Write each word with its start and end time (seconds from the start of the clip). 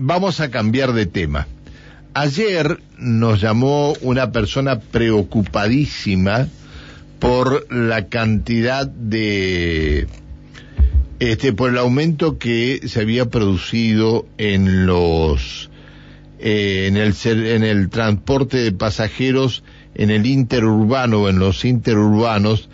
vamos 0.00 0.40
a 0.40 0.50
cambiar 0.50 0.92
de 0.94 1.06
tema. 1.06 1.46
Ayer 2.14 2.80
nos 2.98 3.40
llamó 3.40 3.92
una 4.00 4.32
persona 4.32 4.80
preocupadísima 4.80 6.48
por 7.18 7.72
la 7.72 8.08
cantidad 8.08 8.86
de 8.86 10.08
este 11.20 11.52
por 11.52 11.70
el 11.70 11.78
aumento 11.78 12.38
que 12.38 12.80
se 12.88 13.00
había 13.00 13.26
producido 13.26 14.26
en 14.38 14.86
los 14.86 15.70
eh, 16.38 16.86
en 16.88 16.96
el 16.96 17.14
en 17.24 17.62
el 17.62 17.90
transporte 17.90 18.56
de 18.56 18.72
pasajeros 18.72 19.62
en 19.94 20.10
el 20.10 20.24
interurbano 20.24 21.28
en 21.28 21.38
los 21.38 21.66
interurbanos 21.66 22.70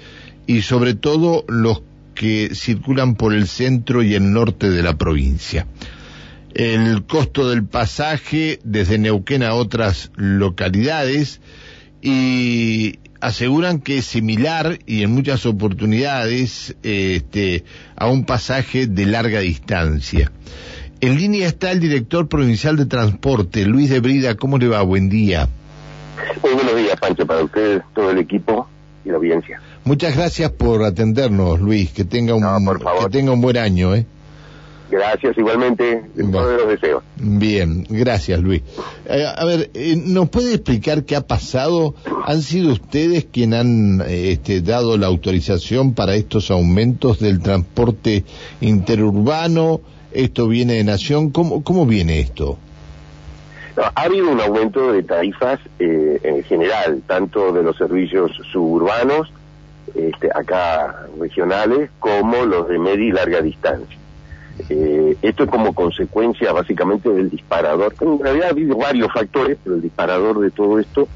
y 0.46 0.62
sobre 0.62 0.94
todo 0.94 1.44
los 1.48 1.82
que 2.14 2.54
circulan 2.54 3.16
por 3.16 3.34
el 3.34 3.48
centro 3.48 4.04
y 4.04 4.14
el 4.14 4.32
norte 4.32 4.70
de 4.70 4.82
la 4.84 4.96
provincia 4.96 5.66
el 6.56 7.04
costo 7.04 7.50
del 7.50 7.66
pasaje 7.66 8.60
desde 8.64 8.96
Neuquén 8.96 9.42
a 9.42 9.52
otras 9.52 10.10
localidades 10.16 11.42
y 12.00 12.98
aseguran 13.20 13.80
que 13.80 13.98
es 13.98 14.06
similar 14.06 14.78
y 14.86 15.02
en 15.02 15.12
muchas 15.12 15.44
oportunidades 15.44 16.74
este, 16.82 17.64
a 17.94 18.08
un 18.08 18.24
pasaje 18.24 18.86
de 18.86 19.04
larga 19.04 19.40
distancia. 19.40 20.32
En 21.02 21.18
línea 21.18 21.46
está 21.46 21.72
el 21.72 21.80
director 21.80 22.26
provincial 22.26 22.78
de 22.78 22.86
transporte, 22.86 23.66
Luis 23.66 23.90
de 23.90 24.00
Brida. 24.00 24.34
¿Cómo 24.34 24.56
le 24.56 24.68
va? 24.68 24.80
Buen 24.80 25.10
día. 25.10 25.50
Muy 26.42 26.54
buenos 26.54 26.74
días, 26.74 26.98
Pancho, 26.98 27.26
para 27.26 27.44
ustedes, 27.44 27.82
todo 27.94 28.10
el 28.12 28.18
equipo 28.18 28.66
y 29.04 29.10
la 29.10 29.16
audiencia. 29.16 29.60
Muchas 29.84 30.16
gracias 30.16 30.52
por 30.52 30.84
atendernos, 30.84 31.60
Luis. 31.60 31.92
Que 31.92 32.06
tenga 32.06 32.34
un, 32.34 32.42
que 33.02 33.10
tenga 33.10 33.32
un 33.32 33.42
buen 33.42 33.58
año, 33.58 33.94
¿eh? 33.94 34.06
Gracias, 34.88 35.36
igualmente, 35.36 36.04
todos 36.30 36.60
los 36.60 36.68
deseos. 36.68 37.02
Bien, 37.16 37.84
gracias 37.88 38.40
Luis. 38.40 38.62
Eh, 39.06 39.24
a 39.26 39.44
ver, 39.44 39.70
eh, 39.74 39.96
¿nos 39.96 40.28
puede 40.28 40.54
explicar 40.54 41.04
qué 41.04 41.16
ha 41.16 41.26
pasado? 41.26 41.94
¿Han 42.24 42.40
sido 42.42 42.72
ustedes 42.72 43.24
quienes 43.24 43.60
han 43.60 44.00
eh, 44.02 44.32
este, 44.32 44.60
dado 44.60 44.96
la 44.96 45.08
autorización 45.08 45.94
para 45.94 46.14
estos 46.14 46.52
aumentos 46.52 47.18
del 47.18 47.40
transporte 47.40 48.24
interurbano? 48.60 49.80
¿Esto 50.12 50.46
viene 50.46 50.74
de 50.74 50.84
Nación? 50.84 51.30
¿Cómo, 51.30 51.64
cómo 51.64 51.86
viene 51.86 52.20
esto? 52.20 52.58
ha 53.78 54.04
habido 54.04 54.30
un 54.30 54.40
aumento 54.40 54.90
de 54.90 55.02
tarifas 55.02 55.60
en 55.78 56.42
general, 56.44 57.02
tanto 57.06 57.52
de 57.52 57.62
los 57.62 57.76
servicios 57.76 58.32
suburbanos, 58.50 59.30
este, 59.94 60.30
acá 60.34 61.06
regionales, 61.20 61.90
como 61.98 62.46
los 62.46 62.68
de 62.68 62.78
media 62.78 63.04
y 63.04 63.12
larga 63.12 63.42
distancia. 63.42 63.98
Eh, 64.68 65.16
esto 65.22 65.44
es 65.44 65.50
como 65.50 65.74
consecuencia 65.74 66.52
básicamente 66.52 67.10
del 67.10 67.30
disparador. 67.30 67.94
En 68.00 68.18
realidad 68.18 68.48
ha 68.48 68.50
habido 68.50 68.76
varios 68.76 69.12
factores, 69.12 69.58
pero 69.62 69.76
el 69.76 69.82
disparador 69.82 70.40
de 70.40 70.50
todo 70.50 70.78
esto 70.78 71.08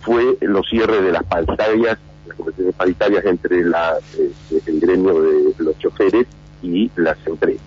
fue 0.00 0.38
los 0.40 0.66
cierres 0.68 1.02
de 1.02 1.12
las 1.12 1.24
paritarias, 1.24 1.98
las 2.26 2.36
conversaciones 2.36 2.74
paritarias 2.74 3.24
entre 3.24 3.64
la, 3.64 3.94
este, 3.98 4.70
el 4.70 4.80
gremio 4.80 5.20
de 5.20 5.54
los 5.58 5.78
choferes 5.78 6.26
y 6.62 6.90
las 6.96 7.18
empresas, 7.26 7.62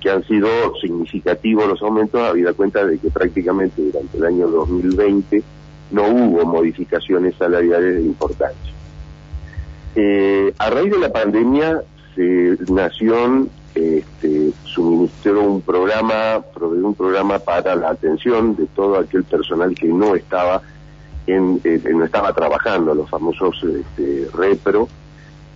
que 0.00 0.10
han 0.10 0.24
sido 0.24 0.48
significativos 0.80 1.68
los 1.68 1.82
aumentos, 1.82 2.20
habida 2.20 2.52
cuenta 2.52 2.84
de 2.84 2.98
que 2.98 3.10
prácticamente 3.10 3.82
durante 3.82 4.16
el 4.16 4.24
año 4.24 4.48
2020 4.48 5.42
no 5.90 6.08
hubo 6.08 6.44
modificaciones 6.44 7.34
salariales 7.36 7.96
de 7.96 8.02
importancia. 8.02 8.72
Eh, 9.96 10.52
a 10.58 10.70
raíz 10.70 10.90
de 10.90 10.98
la 10.98 11.12
pandemia, 11.12 11.82
se, 12.14 12.56
Nación 12.68 13.50
este, 13.74 14.52
suministró 14.64 15.42
un 15.42 15.60
programa, 15.60 16.42
proveyó 16.54 16.86
un 16.86 16.94
programa 16.94 17.38
para 17.38 17.74
la 17.74 17.90
atención 17.90 18.54
de 18.56 18.66
todo 18.66 18.98
aquel 18.98 19.24
personal 19.24 19.74
que 19.74 19.88
no 19.88 20.14
estaba 20.14 20.62
en, 21.26 21.60
eh, 21.64 21.80
no 21.92 22.04
estaba 22.04 22.32
trabajando, 22.32 22.94
los 22.94 23.08
famosos 23.08 23.56
este, 23.64 24.28
repro, 24.34 24.88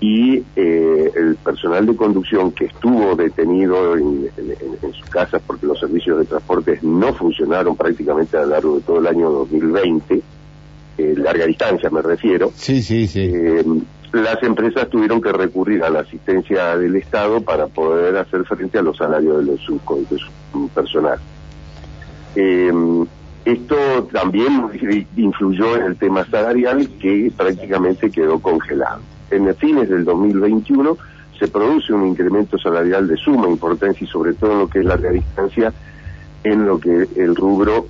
y 0.01 0.43
eh, 0.55 1.13
el 1.17 1.37
personal 1.37 1.85
de 1.85 1.97
conducción 1.97 2.53
que 2.53 2.67
estuvo 2.67 3.17
detenido 3.17 3.97
en, 3.97 4.31
sus 4.93 5.11
casas 5.11 5.43
porque 5.45 5.67
los 5.67 5.79
servicios 5.79 6.19
de 6.19 6.25
transporte 6.25 6.79
no 6.83 7.13
funcionaron 7.15 7.77
prácticamente 7.77 8.37
a 8.37 8.43
lo 8.43 8.47
largo 8.47 8.77
de 8.77 8.83
todo 8.83 8.99
el 9.01 9.07
año 9.09 9.31
2020, 9.31 10.23
eh, 10.99 11.15
larga 11.17 11.47
distancia 11.47 11.91
me 11.91 12.01
refiero. 12.03 12.53
Sí, 12.55 12.83
sí, 12.83 13.09
sí. 13.09 13.33
Las 14.13 14.43
empresas 14.43 14.89
tuvieron 14.89 15.21
que 15.21 15.33
recurrir 15.33 15.85
a 15.85 15.91
la 15.91 16.01
asistencia 16.01 16.77
del 16.77 16.97
Estado 16.97 17.43
para 17.43 17.67
poder 17.67 18.17
hacer 18.17 18.45
frente 18.45 18.79
a 18.79 18.83
los 18.83 18.97
salarios 18.97 19.39
de, 19.39 19.53
los, 19.53 19.61
de 20.11 20.19
su 20.19 20.69
personal. 20.71 21.19
Eh, 22.35 22.73
esto 23.45 23.77
también 24.13 24.69
influyó 25.17 25.77
en 25.77 25.83
el 25.83 25.97
tema 25.97 26.25
salarial 26.27 26.89
que 27.01 27.33
prácticamente 27.37 28.11
quedó 28.11 28.41
congelado. 28.41 29.01
En 29.31 29.55
fines 29.57 29.89
del 29.89 30.05
2021 30.05 30.97
se 31.39 31.49
produce 31.49 31.93
un 31.93 32.07
incremento 32.07 32.59
salarial 32.59 33.07
de 33.07 33.17
suma 33.17 33.49
importancia 33.49 34.05
y 34.05 34.09
sobre 34.09 34.35
todo 34.35 34.53
en 34.53 34.59
lo 34.59 34.69
que 34.69 34.81
es 34.81 34.85
larga 34.85 35.11
distancia, 35.11 35.73
en 36.45 36.67
lo 36.67 36.81
que 36.81 37.09
el 37.17 37.37
rubro 37.37 37.87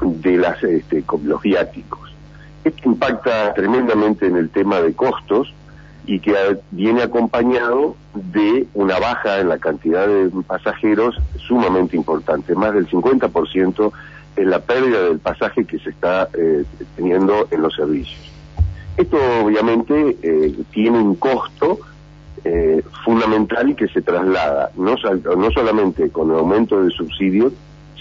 de 0.00 0.36
las, 0.36 0.62
este, 0.62 1.04
los 1.24 1.42
viáticos. 1.42 2.09
Esto 2.64 2.88
impacta 2.90 3.54
tremendamente 3.54 4.26
en 4.26 4.36
el 4.36 4.50
tema 4.50 4.80
de 4.80 4.92
costos 4.92 5.52
y 6.06 6.20
que 6.20 6.34
viene 6.70 7.02
acompañado 7.02 7.96
de 8.14 8.66
una 8.74 8.98
baja 8.98 9.40
en 9.40 9.48
la 9.48 9.58
cantidad 9.58 10.06
de 10.06 10.30
pasajeros 10.46 11.16
sumamente 11.36 11.96
importante, 11.96 12.54
más 12.54 12.74
del 12.74 12.88
50% 12.88 13.92
en 14.36 14.50
la 14.50 14.60
pérdida 14.60 15.02
del 15.04 15.18
pasaje 15.18 15.64
que 15.64 15.78
se 15.78 15.90
está 15.90 16.28
eh, 16.34 16.64
teniendo 16.96 17.48
en 17.50 17.62
los 17.62 17.74
servicios. 17.74 18.20
Esto 18.96 19.16
obviamente 19.42 20.16
eh, 20.22 20.54
tiene 20.70 20.98
un 20.98 21.14
costo 21.14 21.78
eh, 22.44 22.82
fundamental 23.04 23.70
y 23.70 23.74
que 23.74 23.88
se 23.88 24.02
traslada 24.02 24.70
no, 24.76 24.96
no 25.36 25.50
solamente 25.50 26.10
con 26.10 26.30
el 26.30 26.38
aumento 26.38 26.82
del 26.82 26.92
subsidio, 26.92 27.52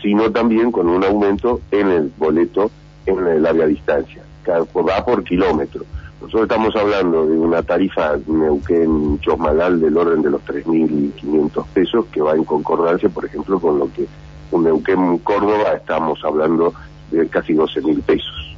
sino 0.02 0.32
también 0.32 0.72
con 0.72 0.90
un 0.90 1.04
aumento 1.04 1.62
en 1.72 1.90
el 1.90 2.12
boleto 2.18 2.72
en 3.06 3.26
el 3.26 3.46
área 3.46 3.66
distancia 3.66 4.24
va 4.50 5.06
por 5.06 5.24
kilómetro. 5.24 5.84
Nosotros 6.22 6.44
estamos 6.44 6.76
hablando 6.76 7.26
de 7.26 7.38
una 7.38 7.64
tarifa 7.64 8.18
Neuquén-Chosmalal 8.28 9.80
del 9.80 9.98
orden 9.98 10.22
de 10.22 10.32
los 10.32 10.42
3.500 10.44 11.66
pesos, 11.74 12.06
que 12.12 12.22
va 12.22 12.36
en 12.36 12.44
concordancia, 12.44 13.08
por 13.10 13.26
ejemplo, 13.26 13.60
con 13.60 13.80
lo 13.80 13.92
que 13.94 14.06
un 14.52 14.64
Neuquén-Córdoba 14.66 15.74
estamos 15.76 16.20
hablando 16.24 16.74
de 17.12 17.28
casi 17.30 17.54
12.000 17.54 18.02
pesos. 18.04 18.56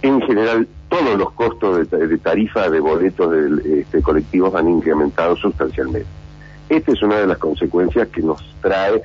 En 0.00 0.20
general, 0.22 0.66
todos 0.88 1.18
los 1.18 1.32
costos 1.32 1.90
de, 1.90 2.18
tarifa 2.18 2.70
de 2.70 2.80
boletos 2.80 3.30
de, 3.30 3.80
este, 3.80 4.00
colectivos 4.00 4.54
han 4.54 4.68
incrementado 4.68 5.36
sustancialmente. 5.36 6.08
Esta 6.68 6.92
es 6.92 7.02
una 7.02 7.18
de 7.18 7.26
las 7.26 7.38
consecuencias 7.38 8.08
que 8.08 8.22
nos 8.22 8.42
trae 8.62 9.02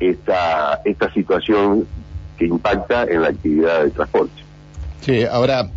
esta 0.00 1.12
situación 1.12 1.86
que 2.38 2.46
impacta 2.46 3.04
en 3.04 3.22
la 3.22 3.28
actividad 3.28 3.84
de 3.84 3.90
transporte. 3.90 4.45
Sí, 5.00 5.24
ahora, 5.24 5.70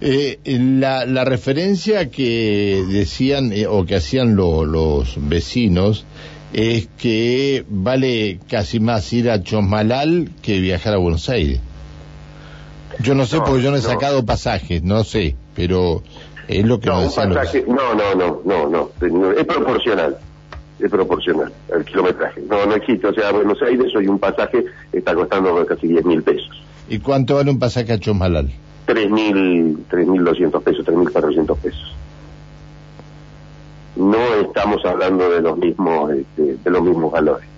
eh, 0.00 0.38
la, 0.44 1.06
la, 1.06 1.24
referencia 1.24 2.10
que 2.10 2.84
decían 2.88 3.52
eh, 3.52 3.66
o 3.66 3.84
que 3.86 3.96
hacían 3.96 4.36
los 4.36 5.16
vecinos 5.28 6.06
es 6.52 6.88
que 6.98 7.64
vale 7.68 8.38
casi 8.48 8.78
más 8.78 9.12
ir 9.12 9.30
a 9.30 9.42
Chosmalal 9.42 10.30
que 10.40 10.60
viajar 10.60 10.94
a 10.94 10.98
Buenos 10.98 11.28
Aires. 11.28 11.60
Yo 13.00 13.14
no 13.14 13.26
sé 13.26 13.38
porque 13.38 13.62
yo 13.62 13.70
no 13.72 13.76
he 13.76 13.80
sacado 13.80 14.24
pasajes, 14.24 14.82
no 14.82 15.02
sé, 15.02 15.36
pero 15.56 16.02
es 16.46 16.64
lo 16.64 16.78
que 16.78 16.90
no, 16.90 17.00
nos 17.00 17.16
decían 17.16 17.30
No, 17.66 17.94
no, 17.94 18.14
no, 18.14 18.40
no, 18.44 18.90
no, 19.00 19.32
es 19.32 19.44
proporcional, 19.44 20.16
es 20.78 20.90
proporcional 20.90 21.52
al 21.74 21.84
kilometraje. 21.84 22.42
No, 22.42 22.64
no 22.66 22.74
existe, 22.76 23.08
o 23.08 23.14
sea, 23.14 23.32
Buenos 23.32 23.60
Aires 23.62 23.94
hoy 23.96 24.06
un 24.06 24.18
pasaje 24.18 24.64
está 24.92 25.14
costando 25.14 25.66
casi 25.66 25.88
10 25.88 26.04
mil 26.04 26.22
pesos. 26.22 26.62
¿Y 26.88 26.98
cuánto 26.98 27.36
vale 27.36 27.50
un 27.50 27.58
pasaje 27.58 27.92
a 27.92 27.98
Chosmalal? 27.98 28.52
3.200 28.86 30.62
pesos, 30.62 30.86
3.400 30.86 31.56
pesos. 31.56 31.96
No 33.96 34.18
estamos 34.42 34.84
hablando 34.84 35.30
de 35.30 35.40
los 35.40 35.56
mismos, 35.56 36.12
este, 36.12 36.56
de 36.62 36.70
los 36.70 36.82
mismos 36.82 37.12
valores. 37.12 37.48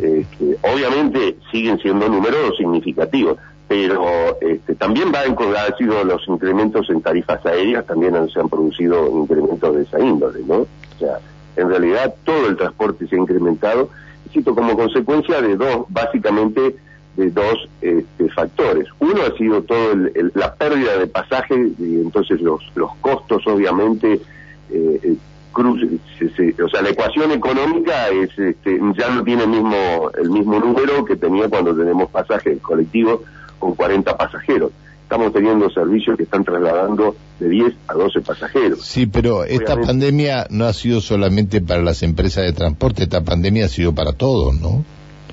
Este, 0.00 0.58
obviamente 0.62 1.36
siguen 1.52 1.78
siendo 1.78 2.08
números 2.08 2.56
significativos, 2.56 3.36
pero 3.68 4.40
este, 4.40 4.74
también 4.74 5.12
va 5.12 5.20
han 5.20 5.76
sido 5.76 6.02
los 6.02 6.26
incrementos 6.26 6.88
en 6.88 7.02
tarifas 7.02 7.44
aéreas, 7.44 7.84
también 7.86 8.14
se 8.30 8.40
han 8.40 8.48
producido 8.48 9.06
incrementos 9.20 9.76
de 9.76 9.82
esa 9.82 10.00
índole, 10.00 10.40
¿no? 10.46 10.60
O 10.60 10.98
sea, 10.98 11.18
en 11.56 11.68
realidad 11.68 12.14
todo 12.24 12.48
el 12.48 12.56
transporte 12.56 13.06
se 13.06 13.16
ha 13.16 13.18
incrementado, 13.18 13.90
cito 14.32 14.54
como 14.54 14.76
consecuencia 14.76 15.42
de 15.42 15.56
dos, 15.56 15.84
básicamente 15.90 16.76
de 17.18 17.30
dos 17.32 17.68
este, 17.82 18.28
factores. 18.30 18.86
Uno 19.00 19.22
ha 19.22 19.36
sido 19.36 19.62
todo 19.62 19.92
la 20.34 20.54
pérdida 20.54 20.96
de 20.96 21.08
pasaje 21.08 21.54
y 21.78 21.96
entonces 21.96 22.40
los, 22.40 22.62
los 22.76 22.94
costos 23.00 23.44
obviamente 23.48 24.20
eh, 24.70 25.00
eh, 25.02 25.16
cruce, 25.52 25.98
o 26.64 26.68
sea, 26.68 26.80
la 26.82 26.90
ecuación 26.90 27.32
económica 27.32 28.08
es, 28.08 28.30
este, 28.38 28.78
ya 28.96 29.10
no 29.10 29.24
tiene 29.24 29.42
el 29.42 29.48
mismo, 29.48 30.10
el 30.16 30.30
mismo 30.30 30.60
número 30.60 31.04
que 31.04 31.16
tenía 31.16 31.48
cuando 31.48 31.74
tenemos 31.74 32.08
pasajes 32.08 32.60
colectivos 32.62 33.22
con 33.58 33.74
40 33.74 34.16
pasajeros. 34.16 34.70
Estamos 35.02 35.32
teniendo 35.32 35.68
servicios 35.70 36.16
que 36.16 36.22
están 36.22 36.44
trasladando 36.44 37.16
de 37.40 37.48
10 37.48 37.74
a 37.88 37.94
12 37.94 38.20
pasajeros. 38.20 38.82
Sí, 38.82 39.06
pero 39.06 39.42
esta 39.42 39.74
pandemia 39.80 40.46
no 40.50 40.66
ha 40.66 40.72
sido 40.72 41.00
solamente 41.00 41.60
para 41.62 41.82
las 41.82 42.04
empresas 42.04 42.44
de 42.44 42.52
transporte, 42.52 43.04
esta 43.04 43.22
pandemia 43.22 43.64
ha 43.64 43.68
sido 43.68 43.92
para 43.92 44.12
todos, 44.12 44.54
¿no? 44.60 44.84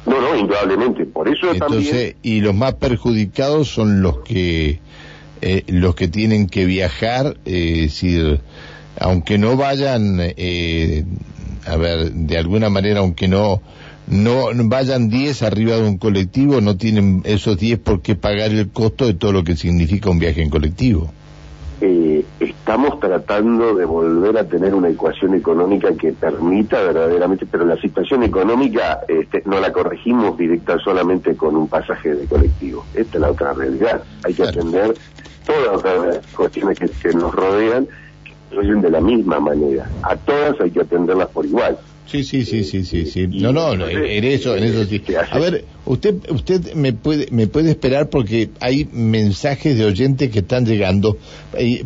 No, 0.05 0.21
no, 0.21 0.35
indudablemente. 0.35 1.05
Por 1.05 1.27
eso 1.27 1.51
Entonces, 1.51 2.15
y 2.21 2.41
los 2.41 2.53
más 2.53 2.75
perjudicados 2.75 3.69
son 3.69 4.01
los 4.01 4.19
que 4.19 4.79
eh, 5.41 5.63
los 5.67 5.95
que 5.95 6.07
tienen 6.07 6.47
que 6.47 6.65
viajar, 6.65 7.37
eh, 7.45 7.71
es 7.75 7.81
decir, 7.81 8.39
aunque 8.99 9.37
no 9.37 9.57
vayan, 9.57 10.17
eh, 10.19 11.03
a 11.65 11.75
ver, 11.75 12.11
de 12.11 12.37
alguna 12.37 12.69
manera, 12.69 12.99
aunque 12.99 13.27
no 13.27 13.61
no 14.07 14.49
vayan 14.53 15.09
10 15.09 15.41
arriba 15.43 15.77
de 15.77 15.83
un 15.83 15.97
colectivo, 15.97 16.61
no 16.61 16.77
tienen 16.77 17.21
esos 17.25 17.57
10 17.57 17.79
por 17.79 18.01
qué 18.01 18.15
pagar 18.15 18.51
el 18.51 18.69
costo 18.69 19.07
de 19.07 19.15
todo 19.15 19.31
lo 19.31 19.43
que 19.43 19.55
significa 19.55 20.09
un 20.09 20.19
viaje 20.19 20.43
en 20.43 20.49
colectivo. 20.49 21.11
Eh, 21.81 22.25
estamos 22.39 22.99
tratando 22.99 23.75
de 23.75 23.85
volver 23.85 24.37
a 24.37 24.47
tener 24.47 24.73
una 24.73 24.89
ecuación 24.89 25.33
económica 25.35 25.93
que 25.93 26.13
permita 26.13 26.81
verdaderamente, 26.81 27.45
pero 27.45 27.65
la 27.65 27.75
situación 27.77 28.23
económica 28.23 29.01
este, 29.07 29.43
no 29.45 29.59
la 29.59 29.73
corregimos 29.73 30.37
directa 30.37 30.77
solamente 30.79 31.35
con 31.35 31.55
un 31.55 31.67
pasaje 31.67 32.15
de 32.15 32.25
colectivo. 32.27 32.85
Esta 32.93 33.17
es 33.17 33.21
la 33.21 33.31
otra 33.31 33.53
realidad. 33.53 34.03
Hay 34.23 34.33
que 34.33 34.43
atender 34.43 34.95
todas 35.45 35.83
las 35.83 36.27
cuestiones 36.27 36.79
que, 36.79 36.87
que 36.87 37.13
nos 37.13 37.35
rodean 37.35 37.87
de 38.63 38.89
la 38.89 39.01
misma 39.01 39.39
manera. 39.39 39.89
A 40.01 40.15
todas 40.15 40.59
hay 40.61 40.71
que 40.71 40.81
atenderlas 40.81 41.29
por 41.29 41.45
igual. 41.45 41.77
Sí, 42.07 42.23
sí, 42.23 42.45
sí, 42.45 42.63
sí, 42.63 42.85
sí, 42.85 43.05
sí. 43.07 43.27
No, 43.27 43.51
no, 43.51 43.73
en 43.87 44.23
eso, 44.23 44.55
en 44.55 44.63
eso 44.63 44.85
sí. 44.85 45.01
A 45.31 45.39
ver, 45.39 45.65
usted, 45.85 46.15
usted 46.29 46.73
me 46.75 46.93
puede, 46.93 47.27
me 47.31 47.47
puede 47.47 47.71
esperar 47.71 48.09
porque 48.09 48.49
hay 48.59 48.87
mensajes 48.91 49.77
de 49.77 49.85
oyentes 49.85 50.31
que 50.31 50.39
están 50.39 50.65
llegando. 50.65 51.17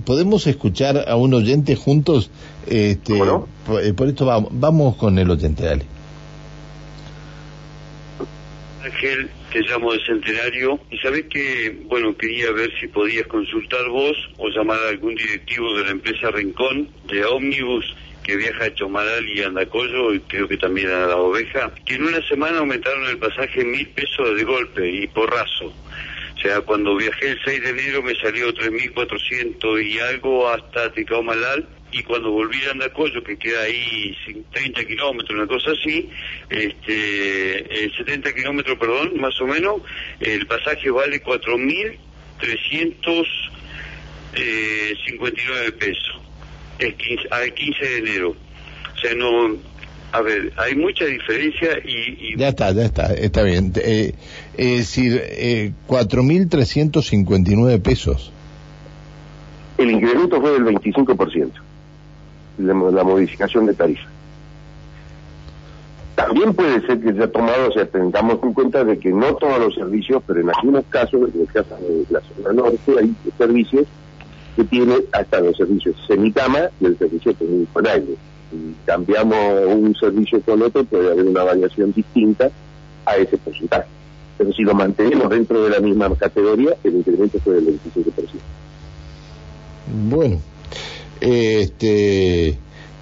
¿Podemos 0.05 0.45
escuchar 0.47 1.05
a 1.07 1.15
un 1.15 1.33
oyente 1.33 1.75
juntos? 1.75 2.31
Este, 2.67 3.17
por, 3.17 3.81
eh, 3.81 3.93
por, 3.93 4.09
esto 4.09 4.25
vamos, 4.25 4.49
vamos 4.51 4.97
con 4.97 5.17
el 5.17 5.29
oyente, 5.29 5.63
dale. 5.63 5.85
Ángel, 8.83 9.29
te 9.51 9.61
llamo 9.61 9.93
de 9.93 9.99
Centenario 10.05 10.79
y 10.91 10.97
sabés 10.97 11.25
que, 11.25 11.79
bueno, 11.85 12.15
quería 12.15 12.51
ver 12.51 12.69
si 12.79 12.87
podías 12.87 13.27
consultar 13.27 13.87
vos 13.89 14.15
o 14.37 14.49
llamar 14.49 14.79
a 14.85 14.89
algún 14.89 15.15
directivo 15.15 15.73
de 15.77 15.85
la 15.85 15.91
empresa 15.91 16.29
Rincón 16.31 16.89
de 17.09 17.23
Omnibus 17.25 17.85
que 18.23 18.35
viaja 18.35 18.65
a 18.65 18.73
Chomaral 18.73 19.27
y 19.29 19.41
Andacollo 19.41 20.13
y 20.13 20.19
creo 20.21 20.47
que 20.47 20.57
también 20.57 20.89
a 20.89 21.07
La 21.07 21.17
Oveja, 21.17 21.71
que 21.85 21.95
en 21.95 22.03
una 22.03 22.21
semana 22.27 22.59
aumentaron 22.59 23.05
el 23.07 23.17
pasaje 23.17 23.63
mil 23.63 23.87
pesos 23.89 24.35
de 24.35 24.43
golpe 24.43 24.87
y 24.87 25.07
porrazo. 25.07 25.73
O 26.39 26.41
sea, 26.41 26.61
cuando 26.61 26.95
viajé 26.95 27.31
el 27.31 27.39
6 27.43 27.61
de 27.61 27.69
enero 27.69 28.01
me 28.01 28.15
salió 28.15 28.53
3.400 28.53 29.85
y 29.85 29.99
algo 29.99 30.47
hasta 30.47 30.91
Ticao-Malal 30.93 31.67
y 31.91 32.03
cuando 32.03 32.31
volví 32.31 32.63
a 32.65 32.71
Andacollo, 32.71 33.23
que 33.23 33.37
queda 33.37 33.63
ahí 33.63 34.15
30 34.51 34.85
kilómetros, 34.85 35.31
una 35.31 35.47
cosa 35.47 35.71
así, 35.71 36.07
este, 36.49 37.91
70 37.97 38.33
kilómetros, 38.33 38.77
perdón, 38.77 39.19
más 39.19 39.39
o 39.41 39.47
menos, 39.47 39.81
el 40.19 40.45
pasaje 40.45 40.91
vale 40.91 41.23
4.359 41.23 43.17
eh, 44.35 45.71
pesos, 45.71 46.18
es 46.79 46.95
15, 46.95 47.27
al 47.31 47.53
15 47.53 47.85
de 47.85 47.97
enero. 47.97 48.29
O 48.31 48.99
sea, 48.99 49.13
no, 49.15 49.55
a 50.11 50.21
ver, 50.21 50.51
hay 50.57 50.75
mucha 50.75 51.05
diferencia 51.05 51.79
y... 51.85 52.37
Ya 52.37 52.49
está, 52.49 52.71
ya 52.71 52.85
está, 52.85 53.13
está 53.13 53.43
bien. 53.43 53.73
Eh, 53.75 54.13
es 54.57 54.77
decir, 54.77 55.21
eh, 55.23 55.73
4.359 55.87 57.81
pesos. 57.81 58.31
El 59.77 59.91
incremento 59.91 60.41
fue 60.41 60.51
del 60.51 60.65
25% 60.65 61.51
la, 62.59 63.03
modificación 63.03 63.65
de 63.65 63.73
tarifa. 63.73 64.07
También 66.15 66.53
puede 66.53 66.85
ser 66.85 66.99
que 66.99 67.13
se 67.13 67.23
ha 67.23 67.31
tomado, 67.31 67.69
o 67.69 67.71
sea, 67.71 67.85
tengamos 67.85 68.39
en 68.43 68.53
cuenta 68.53 68.83
de 68.83 68.99
que 68.99 69.09
no 69.09 69.35
todos 69.35 69.57
los 69.59 69.75
servicios, 69.75 70.21
pero 70.27 70.41
en 70.41 70.49
algunos 70.49 70.83
casos, 70.89 71.33
en 71.33 71.41
el 71.41 71.47
caso 71.47 71.77
de 71.77 72.05
la 72.09 72.21
zona 72.21 72.53
norte, 72.53 72.79
hay 72.99 73.15
servicios 73.37 73.87
que 74.59 74.65
tienen 74.65 74.99
hasta 75.13 75.39
los 75.39 75.55
servicios 75.55 75.95
semicama 76.05 76.69
y 76.81 76.87
el 76.87 76.97
servicio 76.97 77.33
con 77.71 77.87
aire. 77.87 78.15
Si 78.51 78.75
cambiamos 78.85 79.37
un 79.67 79.95
servicio 79.95 80.41
con 80.41 80.61
otro, 80.61 80.83
puede 80.83 81.13
haber 81.13 81.25
una 81.25 81.43
variación 81.43 81.93
distinta 81.93 82.51
a 83.05 83.15
ese 83.15 83.37
porcentaje. 83.37 83.87
Pero 84.37 84.51
si 84.51 84.63
lo 84.63 84.73
mantenemos 84.73 85.29
dentro 85.29 85.63
de 85.63 85.69
la 85.69 85.79
misma 85.79 86.13
categoría, 86.13 86.75
el 86.83 86.95
incremento 86.95 87.39
fue 87.39 87.55
del 87.55 87.67
25%. 87.67 87.79
Bueno, 90.09 90.41
este, 91.21 92.57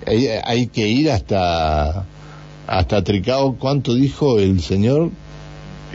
hay, 0.05 0.67
que 0.67 0.87
ir 0.87 1.09
hasta 1.09 2.05
hasta 2.67 3.03
Tricao, 3.03 3.55
¿cuánto 3.57 3.95
dijo 3.95 4.37
el 4.37 4.61
señor? 4.61 5.09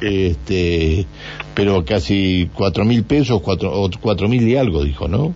Este, 0.03 1.07
pero 1.55 1.85
casi 1.85 2.51
cuatro 2.55 2.85
mil 2.85 3.05
pesos, 3.05 3.41
cuatro, 3.41 3.89
cuatro 4.01 4.29
mil 4.29 4.49
y 4.49 4.57
algo 4.57 4.83
dijo, 4.83 5.07
¿no? 5.07 5.33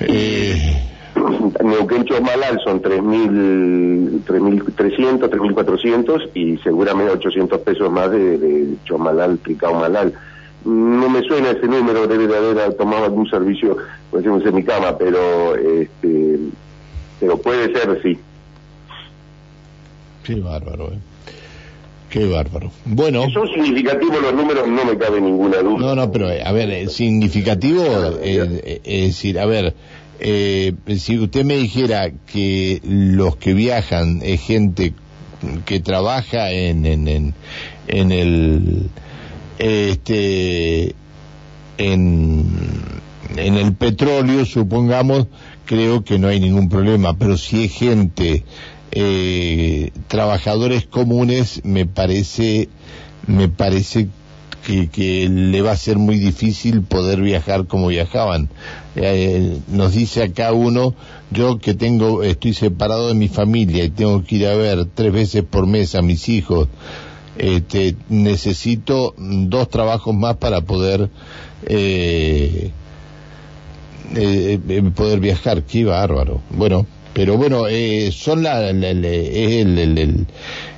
Eh, 0.00 0.82
Neuquén 1.62 2.06
Malal 2.22 2.58
son 2.64 2.80
3.300, 2.80 4.24
3.400 4.24 6.30
y 6.34 6.56
seguramente 6.58 7.12
800 7.12 7.60
pesos 7.60 7.92
más 7.92 8.10
de, 8.10 8.38
de 8.38 8.76
Chomalal, 8.84 9.38
Tricao 9.38 9.74
Malal 9.74 10.14
no 10.64 11.08
me 11.08 11.22
suena 11.22 11.50
ese 11.50 11.66
número, 11.66 12.06
debe 12.06 12.26
de 12.26 12.36
haber 12.36 12.74
tomado 12.74 13.04
algún 13.04 13.28
servicio, 13.28 13.76
por 14.10 14.20
ejemplo, 14.20 14.46
en 14.46 14.54
mi 14.54 14.62
cama, 14.62 14.96
pero, 14.98 15.56
este, 15.56 16.38
pero 17.18 17.38
puede 17.38 17.72
ser, 17.72 18.00
sí. 18.02 18.18
Qué 20.22 20.34
bárbaro, 20.34 20.92
¿eh? 20.92 20.98
Qué 22.10 22.26
bárbaro. 22.26 22.72
Bueno. 22.84 23.30
son 23.30 23.46
significativos 23.48 24.20
los 24.20 24.34
números, 24.34 24.68
no 24.68 24.84
me 24.84 24.98
cabe 24.98 25.20
ninguna 25.20 25.58
duda. 25.58 25.78
No, 25.78 25.94
no, 25.94 26.10
pero 26.10 26.28
a 26.28 26.52
ver, 26.52 26.90
significativo, 26.90 27.84
eh, 28.20 28.80
es 28.84 29.06
decir, 29.06 29.38
a 29.38 29.46
ver, 29.46 29.74
eh, 30.18 30.74
si 30.98 31.18
usted 31.18 31.44
me 31.44 31.56
dijera 31.56 32.10
que 32.10 32.80
los 32.84 33.36
que 33.36 33.54
viajan 33.54 34.20
es 34.22 34.40
gente 34.40 34.92
que 35.64 35.80
trabaja 35.80 36.50
en, 36.50 36.84
en, 36.84 37.08
en, 37.08 37.34
en 37.86 38.12
el 38.12 38.90
este, 39.58 40.94
en, 41.78 42.46
en 43.36 43.54
el 43.56 43.74
petróleo, 43.74 44.44
supongamos, 44.44 45.28
creo 45.64 46.02
que 46.02 46.18
no 46.18 46.28
hay 46.28 46.40
ningún 46.40 46.68
problema, 46.68 47.16
pero 47.16 47.36
si 47.36 47.64
es 47.64 47.72
gente, 47.72 48.44
eh, 48.92 49.90
trabajadores 50.08 50.86
comunes, 50.86 51.60
me 51.64 51.86
parece, 51.86 52.68
me 53.26 53.48
parece 53.48 54.08
que, 54.66 54.88
que, 54.88 55.28
le 55.28 55.62
va 55.62 55.72
a 55.72 55.76
ser 55.76 55.98
muy 55.98 56.18
difícil 56.18 56.82
poder 56.82 57.20
viajar 57.20 57.66
como 57.66 57.88
viajaban. 57.88 58.48
Eh, 58.96 59.58
nos 59.68 59.92
dice 59.92 60.22
acá 60.22 60.52
uno, 60.52 60.94
yo 61.30 61.58
que 61.58 61.74
tengo, 61.74 62.22
estoy 62.22 62.54
separado 62.54 63.08
de 63.08 63.14
mi 63.14 63.28
familia 63.28 63.84
y 63.84 63.90
tengo 63.90 64.22
que 64.24 64.36
ir 64.36 64.46
a 64.46 64.54
ver 64.54 64.86
tres 64.94 65.12
veces 65.12 65.44
por 65.44 65.66
mes 65.66 65.94
a 65.94 66.02
mis 66.02 66.28
hijos, 66.28 66.68
este, 67.38 67.96
necesito 68.08 69.14
dos 69.16 69.68
trabajos 69.70 70.14
más 70.14 70.36
para 70.36 70.60
poder 70.60 71.08
eh, 71.66 72.70
eh, 74.14 74.58
eh, 74.68 74.82
poder 74.94 75.20
viajar. 75.20 75.62
Qué 75.62 75.84
bárbaro. 75.84 76.40
Bueno, 76.50 76.86
pero 77.12 77.36
bueno, 77.36 77.64
son 78.12 78.42
la, 78.42 78.70
el, 78.70 78.84
el, 78.84 80.26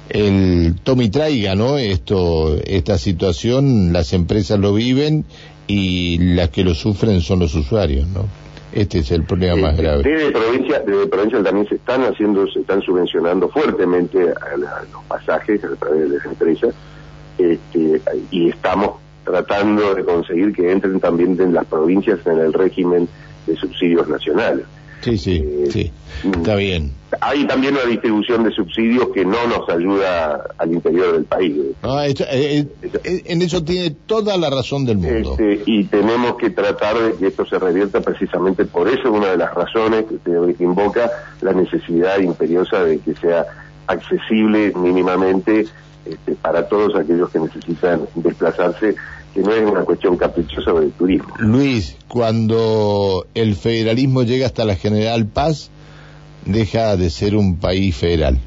el, 0.08 0.74
tome 0.82 1.04
y 1.04 1.08
traiga, 1.10 1.54
¿no? 1.54 1.78
Esto, 1.78 2.56
esta 2.64 2.98
situación, 2.98 3.92
las 3.92 4.12
empresas 4.12 4.58
lo 4.58 4.74
viven 4.74 5.24
y 5.66 6.18
las 6.34 6.50
que 6.50 6.64
lo 6.64 6.74
sufren 6.74 7.20
son 7.20 7.40
los 7.40 7.54
usuarios, 7.54 8.08
¿no? 8.08 8.26
Este 8.72 9.00
es 9.00 9.10
el 9.10 9.24
problema 9.24 9.68
más 9.68 9.76
grave. 9.76 10.02
Desde 10.02 10.30
provincia, 10.30 10.80
desde 10.80 11.06
provincia 11.06 11.42
también 11.42 11.68
se 11.68 11.74
están 11.74 12.02
haciendo, 12.04 12.46
se 12.50 12.60
están 12.60 12.80
subvencionando 12.80 13.48
fuertemente 13.50 14.18
a, 14.30 14.56
los 14.56 15.04
pasajes 15.08 15.62
a 15.62 15.76
través 15.76 16.08
de 16.08 16.16
las 16.16 16.24
empresas 16.24 16.74
este, 17.36 18.00
y 18.30 18.48
estamos 18.48 18.92
tratando 19.24 19.94
de 19.94 20.04
conseguir 20.04 20.54
que 20.54 20.72
entren 20.72 21.00
también 21.00 21.38
en 21.40 21.52
las 21.52 21.66
provincias 21.66 22.26
en 22.26 22.38
el 22.38 22.52
régimen 22.52 23.08
de 23.46 23.56
subsidios 23.56 24.08
nacionales. 24.08 24.64
Sí, 25.02 25.18
sí, 25.18 25.42
Eh, 25.44 25.68
sí. 25.70 25.92
Está 26.24 26.54
bien. 26.54 26.92
Hay 27.20 27.46
también 27.46 27.74
una 27.74 27.84
distribución 27.84 28.44
de 28.44 28.52
subsidios 28.52 29.08
que 29.12 29.24
no 29.24 29.46
nos 29.46 29.68
ayuda 29.68 30.44
al 30.56 30.72
interior 30.72 31.12
del 31.12 31.24
país. 31.24 31.56
Ah, 31.82 32.06
eh, 32.06 32.66
eh, 33.04 33.22
en 33.26 33.42
eso 33.42 33.62
tiene 33.64 33.90
toda 34.06 34.36
la 34.38 34.48
razón 34.48 34.86
del 34.86 34.98
mundo. 34.98 35.32
Este, 35.32 35.62
y 35.66 35.84
tenemos 35.84 36.36
que 36.36 36.50
tratar 36.50 36.98
de 36.98 37.14
que 37.14 37.26
esto 37.26 37.44
se 37.44 37.58
revierta 37.58 38.00
precisamente 38.00 38.64
por 38.64 38.88
eso, 38.88 39.12
una 39.12 39.28
de 39.32 39.36
las 39.36 39.52
razones 39.52 40.06
que 40.06 40.14
usted 40.14 40.38
hoy 40.40 40.56
invoca, 40.60 41.10
la 41.40 41.52
necesidad 41.52 42.18
imperiosa 42.20 42.84
de 42.84 42.98
que 42.98 43.14
sea 43.14 43.44
accesible 43.86 44.72
mínimamente 44.76 45.66
este, 46.04 46.34
para 46.34 46.68
todos 46.68 46.94
aquellos 46.96 47.30
que 47.30 47.40
necesitan 47.40 48.02
desplazarse, 48.14 48.94
que 49.34 49.40
no 49.40 49.52
es 49.52 49.62
una 49.62 49.82
cuestión 49.82 50.16
caprichosa 50.16 50.72
del 50.72 50.90
turismo. 50.92 51.34
Luis, 51.38 51.96
cuando 52.08 53.26
el 53.34 53.54
federalismo 53.54 54.22
llega 54.22 54.46
hasta 54.46 54.64
la 54.64 54.76
General 54.76 55.26
Paz, 55.26 55.70
deja 56.44 56.96
de 56.96 57.10
ser 57.10 57.36
un 57.36 57.56
país 57.56 57.96
federal. 57.96 58.38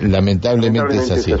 Lamentablemente, 0.00 0.96
es 0.96 1.10
así. 1.10 1.34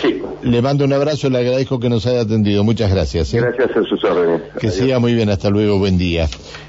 Sí. 0.00 0.22
Le 0.42 0.62
mando 0.62 0.84
un 0.84 0.92
abrazo, 0.92 1.30
le 1.30 1.38
agradezco 1.38 1.78
que 1.78 1.88
nos 1.88 2.06
haya 2.06 2.22
atendido. 2.22 2.64
Muchas 2.64 2.90
gracias. 2.90 3.32
¿eh? 3.34 3.40
Gracias 3.40 3.70
a 3.76 3.82
sus 3.82 4.02
órdenes. 4.04 4.42
Que 4.58 4.68
Adiós. 4.68 4.74
siga 4.74 4.98
muy 4.98 5.14
bien, 5.14 5.30
hasta 5.30 5.50
luego, 5.50 5.78
buen 5.78 5.96
día. 5.96 6.28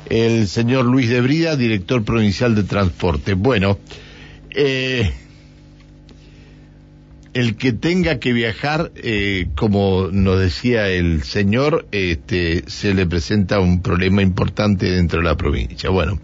El 0.10 0.48
señor 0.48 0.86
Luis 0.86 1.10
de 1.10 1.22
Brida, 1.22 1.56
director 1.56 2.04
provincial 2.04 2.56
de 2.56 2.64
transporte. 2.64 3.34
Bueno, 3.34 3.78
eh, 4.52 5.12
el 7.36 7.58
que 7.58 7.74
tenga 7.74 8.18
que 8.18 8.32
viajar, 8.32 8.94
eh, 8.96 9.48
como 9.56 10.08
nos 10.10 10.40
decía 10.40 10.88
el 10.88 11.22
señor, 11.24 11.86
este, 11.92 12.64
se 12.68 12.94
le 12.94 13.06
presenta 13.06 13.60
un 13.60 13.82
problema 13.82 14.22
importante 14.22 14.90
dentro 14.90 15.20
de 15.20 15.26
la 15.26 15.36
provincia. 15.36 15.90
Bueno. 15.90 16.18